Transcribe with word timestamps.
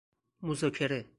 مذاکره 0.41 1.07